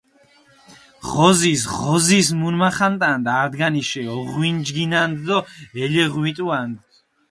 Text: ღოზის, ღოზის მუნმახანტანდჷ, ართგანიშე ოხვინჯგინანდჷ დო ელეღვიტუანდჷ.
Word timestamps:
ღოზის, 1.09 1.61
ღოზის 1.75 2.27
მუნმახანტანდჷ, 2.39 3.31
ართგანიშე 3.43 4.03
ოხვინჯგინანდჷ 4.19 5.23
დო 5.27 5.37
ელეღვიტუანდჷ. 5.83 6.81